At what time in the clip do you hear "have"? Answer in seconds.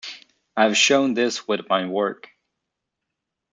0.63-0.75